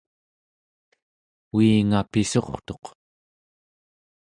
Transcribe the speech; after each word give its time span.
uinga 1.57 2.01
pissurtuq 2.11 2.83